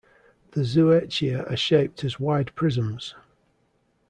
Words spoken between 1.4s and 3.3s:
are shaped as wide prisms.